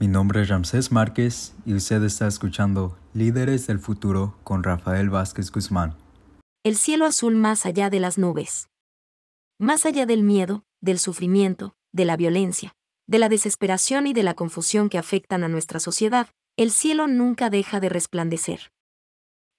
[0.00, 5.52] Mi nombre es Ramsés Márquez y usted está escuchando Líderes del Futuro con Rafael Vázquez
[5.52, 5.96] Guzmán.
[6.64, 8.68] El cielo azul más allá de las nubes.
[9.60, 12.74] Más allá del miedo, del sufrimiento, de la violencia,
[13.06, 17.48] de la desesperación y de la confusión que afectan a nuestra sociedad, el cielo nunca
[17.48, 18.72] deja de resplandecer.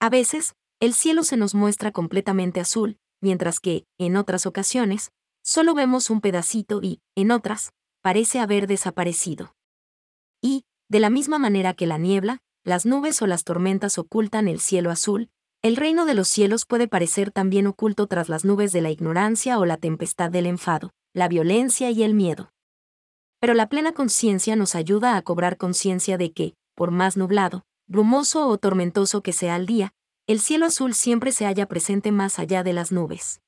[0.02, 5.12] A veces, el cielo se nos muestra completamente azul, mientras que, en otras ocasiones,
[5.44, 7.72] solo vemos un pedacito y, en otras,
[8.02, 9.56] parece haber desaparecido.
[10.46, 14.60] Y, de la misma manera que la niebla, las nubes o las tormentas ocultan el
[14.60, 15.32] cielo azul,
[15.64, 19.58] el reino de los cielos puede parecer también oculto tras las nubes de la ignorancia
[19.58, 22.52] o la tempestad del enfado, la violencia y el miedo.
[23.40, 28.48] Pero la plena conciencia nos ayuda a cobrar conciencia de que, por más nublado, brumoso
[28.48, 29.94] o tormentoso que sea el día,
[30.28, 33.42] el cielo azul siempre se halla presente más allá de las nubes.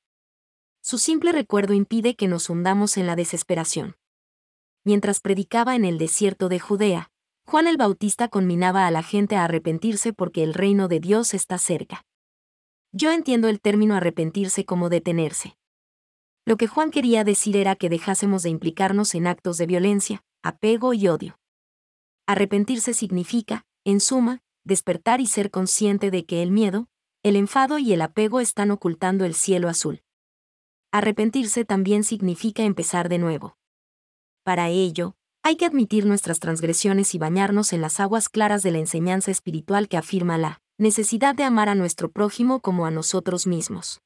[0.82, 3.94] Su simple recuerdo impide que nos hundamos en la desesperación
[4.88, 7.10] mientras predicaba en el desierto de Judea,
[7.44, 11.58] Juan el Bautista conminaba a la gente a arrepentirse porque el reino de Dios está
[11.58, 12.06] cerca.
[12.90, 15.58] Yo entiendo el término arrepentirse como detenerse.
[16.46, 20.94] Lo que Juan quería decir era que dejásemos de implicarnos en actos de violencia, apego
[20.94, 21.38] y odio.
[22.26, 26.88] Arrepentirse significa, en suma, despertar y ser consciente de que el miedo,
[27.22, 30.02] el enfado y el apego están ocultando el cielo azul.
[30.92, 33.57] Arrepentirse también significa empezar de nuevo.
[34.48, 38.78] Para ello, hay que admitir nuestras transgresiones y bañarnos en las aguas claras de la
[38.78, 44.00] enseñanza espiritual que afirma la necesidad de amar a nuestro prójimo como a nosotros mismos.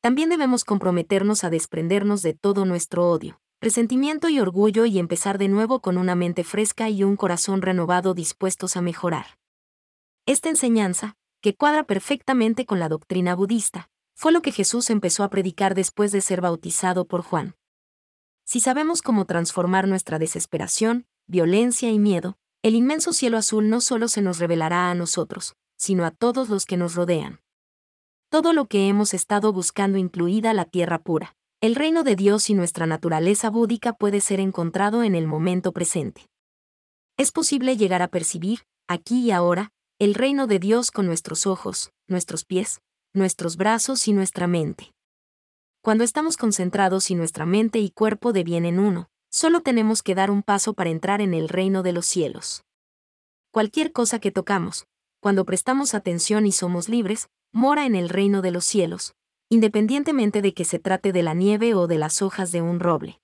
[0.00, 5.48] También debemos comprometernos a desprendernos de todo nuestro odio, resentimiento y orgullo y empezar de
[5.48, 9.26] nuevo con una mente fresca y un corazón renovado dispuestos a mejorar.
[10.24, 15.28] Esta enseñanza, que cuadra perfectamente con la doctrina budista, fue lo que Jesús empezó a
[15.28, 17.56] predicar después de ser bautizado por Juan.
[18.50, 24.08] Si sabemos cómo transformar nuestra desesperación, violencia y miedo, el inmenso cielo azul no solo
[24.08, 27.38] se nos revelará a nosotros, sino a todos los que nos rodean.
[28.28, 32.54] Todo lo que hemos estado buscando incluida la tierra pura, el reino de Dios y
[32.54, 36.28] nuestra naturaleza búdica puede ser encontrado en el momento presente.
[37.16, 39.70] Es posible llegar a percibir, aquí y ahora,
[40.00, 42.80] el reino de Dios con nuestros ojos, nuestros pies,
[43.14, 44.90] nuestros brazos y nuestra mente.
[45.82, 50.42] Cuando estamos concentrados y nuestra mente y cuerpo devienen uno, solo tenemos que dar un
[50.42, 52.64] paso para entrar en el reino de los cielos.
[53.50, 54.86] Cualquier cosa que tocamos,
[55.20, 59.14] cuando prestamos atención y somos libres, mora en el reino de los cielos,
[59.48, 63.18] independientemente de que se trate de la nieve o de las hojas de un roble.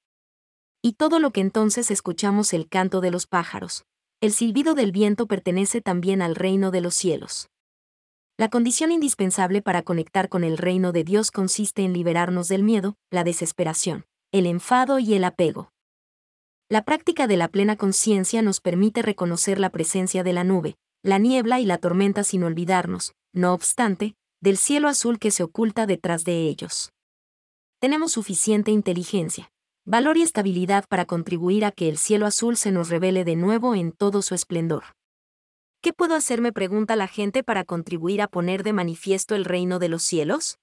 [0.80, 3.84] Y todo lo que entonces escuchamos el canto de los pájaros,
[4.22, 7.50] el silbido del viento pertenece también al reino de los cielos.
[8.38, 12.96] La condición indispensable para conectar con el reino de Dios consiste en liberarnos del miedo,
[13.10, 15.72] la desesperación, el enfado y el apego.
[16.68, 21.16] La práctica de la plena conciencia nos permite reconocer la presencia de la nube, la
[21.16, 26.24] niebla y la tormenta sin olvidarnos, no obstante, del cielo azul que se oculta detrás
[26.24, 26.92] de ellos.
[27.80, 29.50] Tenemos suficiente inteligencia,
[29.86, 33.74] valor y estabilidad para contribuir a que el cielo azul se nos revele de nuevo
[33.74, 34.95] en todo su esplendor.
[35.86, 36.40] ¿Qué puedo hacer?
[36.40, 40.58] me pregunta la gente para contribuir a poner de manifiesto el reino de los cielos?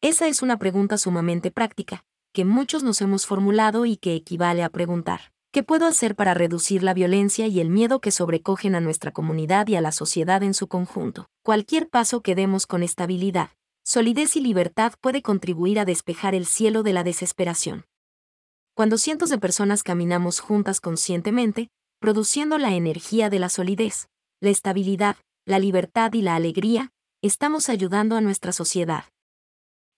[0.00, 4.70] Esa es una pregunta sumamente práctica, que muchos nos hemos formulado y que equivale a
[4.70, 9.10] preguntar, ¿qué puedo hacer para reducir la violencia y el miedo que sobrecogen a nuestra
[9.10, 11.26] comunidad y a la sociedad en su conjunto?
[11.42, 13.50] Cualquier paso que demos con estabilidad,
[13.84, 17.84] solidez y libertad puede contribuir a despejar el cielo de la desesperación.
[18.72, 21.68] Cuando cientos de personas caminamos juntas conscientemente,
[21.98, 24.08] produciendo la energía de la solidez,
[24.40, 29.04] la estabilidad, la libertad y la alegría, estamos ayudando a nuestra sociedad.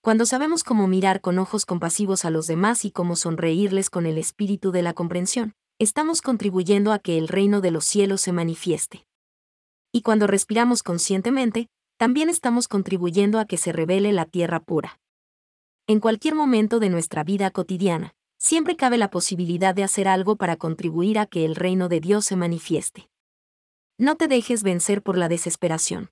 [0.01, 4.19] Cuando sabemos cómo mirar con ojos compasivos a los demás y cómo sonreírles con el
[4.19, 9.07] espíritu de la comprensión, estamos contribuyendo a que el reino de los cielos se manifieste.
[9.93, 14.99] Y cuando respiramos conscientemente, también estamos contribuyendo a que se revele la tierra pura.
[15.87, 20.57] En cualquier momento de nuestra vida cotidiana, siempre cabe la posibilidad de hacer algo para
[20.57, 23.12] contribuir a que el reino de Dios se manifieste.
[24.02, 26.10] No te dejes vencer por la desesperación.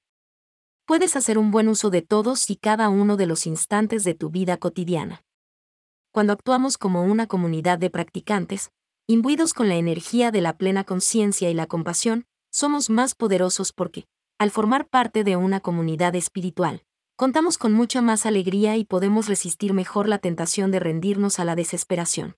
[0.86, 4.30] Puedes hacer un buen uso de todos y cada uno de los instantes de tu
[4.30, 5.24] vida cotidiana.
[6.12, 8.70] Cuando actuamos como una comunidad de practicantes,
[9.08, 14.04] imbuidos con la energía de la plena conciencia y la compasión, somos más poderosos porque,
[14.38, 16.84] al formar parte de una comunidad espiritual,
[17.16, 21.56] contamos con mucha más alegría y podemos resistir mejor la tentación de rendirnos a la
[21.56, 22.36] desesperación.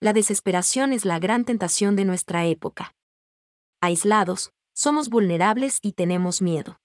[0.00, 2.96] La desesperación es la gran tentación de nuestra época.
[3.80, 6.78] Aislados, somos vulnerables y tenemos miedo.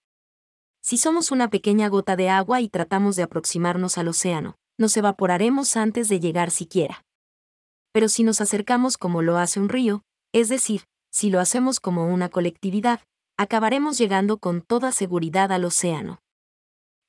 [0.81, 5.75] Si somos una pequeña gota de agua y tratamos de aproximarnos al océano, nos evaporaremos
[5.75, 7.03] antes de llegar siquiera.
[7.91, 10.83] Pero si nos acercamos como lo hace un río, es decir,
[11.13, 13.01] Si lo hacemos como una colectividad,
[13.37, 16.21] acabaremos llegando con toda seguridad al océano.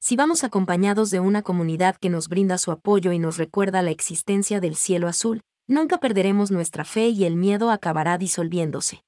[0.01, 3.93] Si vamos acompañados de una comunidad que nos brinda su apoyo y nos recuerda la
[3.93, 9.05] existencia del cielo azul, nunca perderemos nuestra fe y el miedo acabará disolviéndose.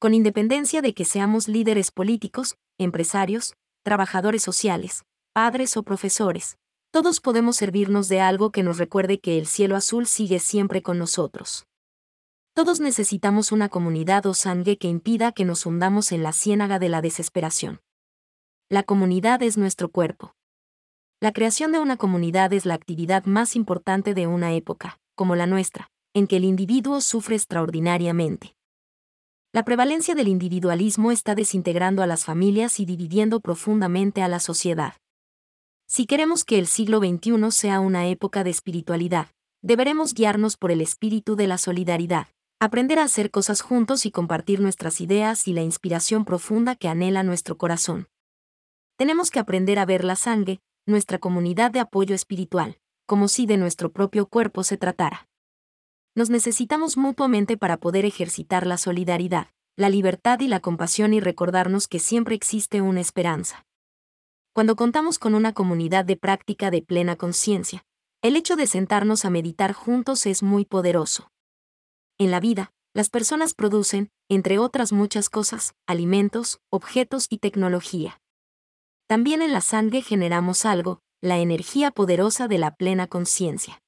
[0.00, 3.52] Con independencia de que seamos líderes políticos, empresarios,
[3.84, 5.04] trabajadores sociales,
[5.34, 6.56] padres o profesores,
[6.90, 10.98] todos podemos servirnos de algo que nos recuerde que el cielo azul sigue siempre con
[10.98, 11.66] nosotros.
[12.54, 16.88] Todos necesitamos una comunidad o sangre que impida que nos hundamos en la ciénaga de
[16.88, 17.82] la desesperación.
[18.70, 20.34] La comunidad es nuestro cuerpo.
[21.20, 25.44] La creación de una comunidad es la actividad más importante de una época, como la
[25.44, 28.54] nuestra, en que el individuo sufre extraordinariamente.
[29.52, 34.94] La prevalencia del individualismo está desintegrando a las familias y dividiendo profundamente a la sociedad.
[35.88, 39.26] Si queremos que el siglo XXI sea una época de espiritualidad,
[39.60, 42.28] deberemos guiarnos por el espíritu de la solidaridad,
[42.60, 47.24] aprender a hacer cosas juntos y compartir nuestras ideas y la inspiración profunda que anhela
[47.24, 48.06] nuestro corazón.
[48.96, 53.56] Tenemos que aprender a ver la sangre, nuestra comunidad de apoyo espiritual, como si de
[53.56, 55.29] nuestro propio cuerpo se tratara.
[56.14, 61.86] Nos necesitamos mutuamente para poder ejercitar la solidaridad, la libertad y la compasión y recordarnos
[61.88, 63.64] que siempre existe una esperanza.
[64.52, 67.84] Cuando contamos con una comunidad de práctica de plena conciencia,
[68.22, 71.30] el hecho de sentarnos a meditar juntos es muy poderoso.
[72.18, 78.20] En la vida, las personas producen, entre otras muchas cosas, alimentos, objetos y tecnología.
[79.06, 83.80] También en la sangre generamos algo, la energía poderosa de la plena conciencia.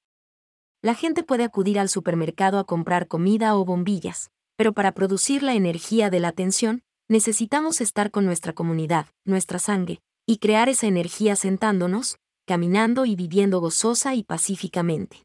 [0.84, 5.54] La gente puede acudir al supermercado a comprar comida o bombillas, pero para producir la
[5.54, 11.36] energía de la atención, necesitamos estar con nuestra comunidad, nuestra sangre, y crear esa energía
[11.36, 15.24] sentándonos, caminando y viviendo gozosa y pacíficamente.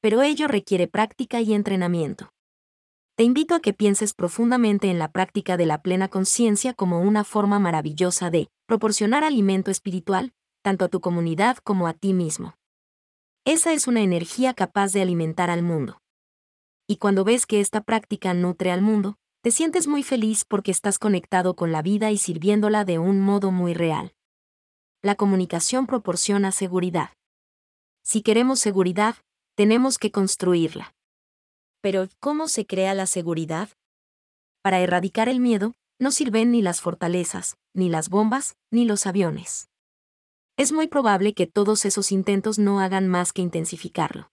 [0.00, 2.30] Pero ello requiere práctica y entrenamiento.
[3.16, 7.24] Te invito a que pienses profundamente en la práctica de la plena conciencia como una
[7.24, 10.32] forma maravillosa de proporcionar alimento espiritual,
[10.62, 12.54] tanto a tu comunidad como a ti mismo.
[13.46, 15.98] Esa es una energía capaz de alimentar al mundo.
[16.86, 20.98] Y cuando ves que esta práctica nutre al mundo, te sientes muy feliz porque estás
[20.98, 24.12] conectado con la vida y sirviéndola de un modo muy real.
[25.02, 27.14] La comunicación proporciona seguridad.
[28.02, 29.16] Si queremos seguridad,
[29.54, 30.94] tenemos que construirla.
[31.80, 33.70] Pero, ¿cómo se crea la seguridad?
[34.62, 39.69] Para erradicar el miedo, no sirven ni las fortalezas, ni las bombas, ni los aviones.
[40.60, 44.30] Es muy probable que todos esos intentos no hagan más que intensificarlo.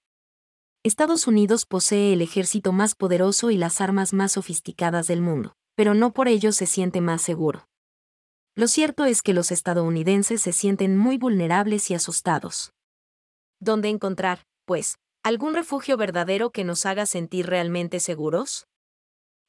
[0.84, 5.94] Estados Unidos posee el ejército más poderoso y las armas más sofisticadas del mundo, pero
[5.94, 7.70] no por ello se siente más seguro.
[8.56, 12.74] Lo cierto es que los estadounidenses se sienten muy vulnerables y asustados.
[13.62, 18.68] ¿Dónde encontrar, pues, algún refugio verdadero que nos haga sentir realmente seguros?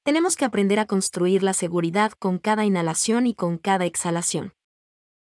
[0.04, 4.52] Tenemos que aprender a construir la seguridad con cada inhalación y con cada exhalación.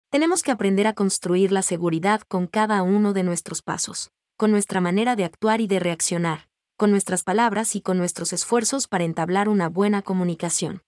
[0.09, 4.79] Tenemos que aprender a construir la seguridad con cada uno de nuestros pasos con nuestra
[4.81, 9.49] manera de actuar y de reaccionar, con nuestras palabras y con nuestros esfuerzos para entablar
[9.49, 10.83] una buena comunicación.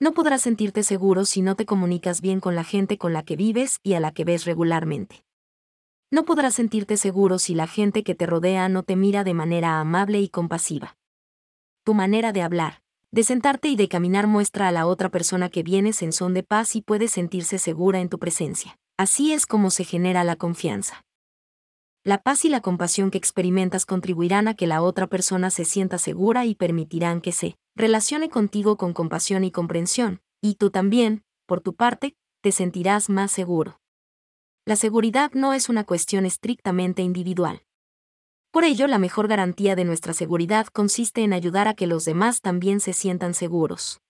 [0.00, 3.36] No podrás sentirte seguro si no te comunicas bien con la gente con la que
[3.36, 5.24] vives y a la que ves regularmente.
[6.10, 9.78] No podrás sentirte seguro si la gente que te rodea no te mira de manera
[9.78, 10.96] amable y compasiva.
[11.84, 12.80] Tu manera de hablar,
[13.14, 16.42] de sentarte y de caminar muestra a la otra persona que vienes en son de
[16.42, 18.76] paz y puede sentirse segura en tu presencia.
[18.98, 21.04] Así es como se genera la confianza.
[22.02, 25.98] La paz y la compasión que experimentas contribuirán a que la otra persona se sienta
[25.98, 31.60] segura y permitirán que se relacione contigo con compasión y comprensión, y tú también, por
[31.60, 33.78] tu parte, te sentirás más seguro.
[34.66, 37.62] La seguridad no es una cuestión estrictamente individual.
[38.54, 42.40] Por ello, la mejor garantía de nuestra seguridad consiste en ayudar a que los demás
[42.40, 44.00] también se sientan seguros.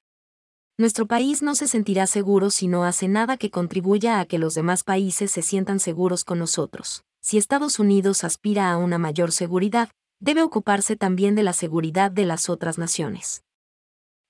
[0.78, 4.54] Nuestro país no se sentirá seguro si no hace nada que contribuya a que los
[4.54, 9.88] demás países se sientan seguros con nosotros si Estados Unidos aspira a una mayor seguridad,
[10.20, 13.42] debe ocuparse también de la seguridad de las otras naciones.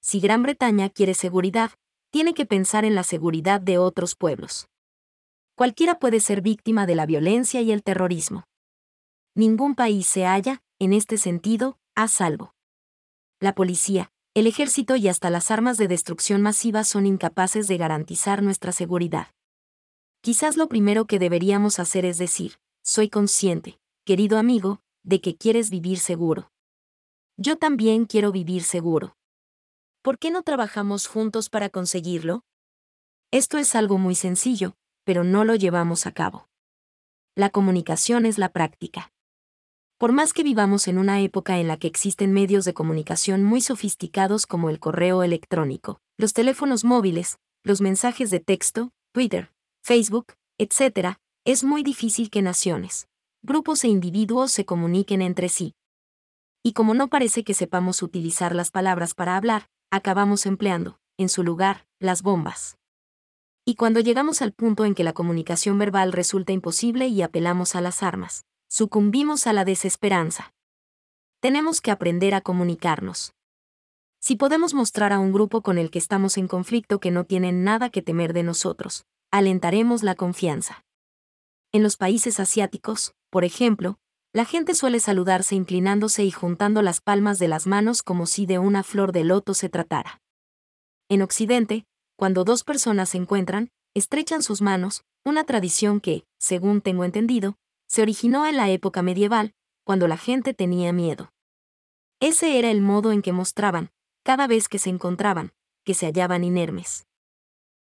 [0.00, 1.73] Si Gran Bretaña quiere seguridad,
[2.12, 4.68] tiene que pensar en la seguridad de otros pueblos.
[5.56, 8.44] Cualquiera puede ser víctima de la violencia y el terrorismo.
[9.37, 12.55] Ningún país se halla, en este sentido, a salvo.
[13.41, 18.45] La policía, el ejército y hasta las armas de destrucción masiva son incapaces de garantizar
[18.45, 19.29] nuestra seguridad.
[20.21, 25.69] Quizás lo primero que deberíamos hacer es decir, soy consciente, querido amigo, de que quieres
[25.69, 26.53] vivir seguro.
[27.37, 29.17] Yo también quiero vivir seguro.
[30.03, 32.45] ¿Por qué no trabajamos juntos para conseguirlo?
[33.33, 36.49] Esto es algo muy sencillo, pero no lo llevamos a cabo.
[37.35, 39.11] La comunicación es la práctica.
[40.04, 43.62] Por más que vivamos en una época en la que existen medios de comunicación muy
[43.62, 49.50] sofisticados como el correo electrónico, los teléfonos móviles, los mensajes de texto, Twitter,
[49.82, 53.08] Facebook, etc., es muy difícil que naciones,
[53.40, 55.73] grupos e individuos se comuniquen entre sí.
[56.62, 61.42] Y como no parece que sepamos utilizar las palabras para hablar, acabamos empleando, en su
[61.42, 62.76] lugar, las bombas.
[63.64, 67.80] Y cuando llegamos al punto en que la comunicación verbal resulta imposible y apelamos a
[67.80, 68.44] las armas,
[68.75, 70.52] sucumbimos a la desesperanza.
[71.38, 73.33] Tenemos que aprender a comunicarnos.
[74.19, 77.62] Si podemos mostrar a un grupo con el que estamos en conflicto que no tienen
[77.62, 80.85] nada que temer de nosotros, alentaremos la confianza.
[81.71, 83.97] En los países asiáticos, por ejemplo,
[84.33, 88.59] la gente suele saludarse inclinándose y juntando las palmas de las manos como si de
[88.59, 90.21] una flor de loto se tratara.
[91.09, 97.04] En Occidente, cuando dos personas se encuentran, estrechan sus manos, una tradición que, según tengo
[97.04, 97.54] entendido,
[97.94, 101.32] se originó en la época medieval, cuando la gente tenía miedo.
[102.18, 103.92] Ese era el modo en que mostraban,
[104.24, 105.52] cada vez que se encontraban,
[105.84, 107.06] que se hallaban inermes.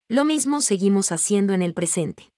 [0.08, 2.32] Lo mismo seguimos haciendo en el presente.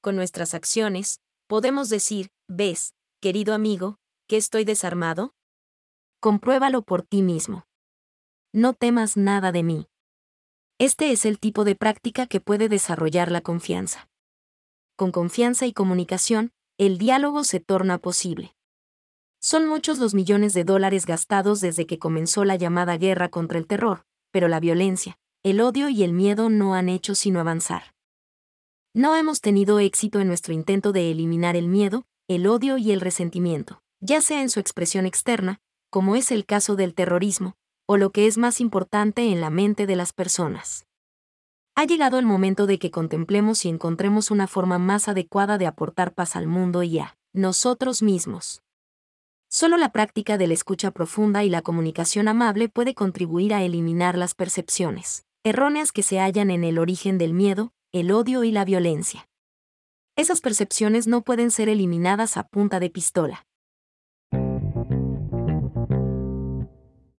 [0.00, 5.32] Con nuestras acciones, podemos decir, ves, querido amigo, que estoy desarmado?
[6.18, 7.68] Compruébalo por ti mismo.
[8.52, 9.86] No temas nada de mí.
[10.80, 14.10] Este es el tipo de práctica que puede desarrollar la confianza.
[14.96, 18.56] Con confianza y comunicación, el diálogo se torna posible.
[19.38, 23.66] Son muchos los millones de dólares gastados desde que comenzó la llamada guerra contra el
[23.66, 27.94] terror, pero la violencia, el odio y el miedo no han hecho sino avanzar.
[28.94, 33.02] No hemos tenido éxito en nuestro intento de eliminar el miedo, el odio y el
[33.02, 35.60] resentimiento, ya sea en su expresión externa,
[35.90, 37.56] como es el caso del terrorismo,
[37.86, 40.86] o lo que es más importante en la mente de las personas.
[41.80, 46.12] Ha llegado el momento de que contemplemos y encontremos una forma más adecuada de aportar
[46.12, 48.60] paz al mundo y a nosotros mismos.
[49.48, 54.18] Solo la práctica de la escucha profunda y la comunicación amable puede contribuir a eliminar
[54.18, 58.66] las percepciones erróneas que se hallan en el origen del miedo, el odio y la
[58.66, 59.26] violencia.
[60.16, 63.46] Esas percepciones no pueden ser eliminadas a punta de pistola.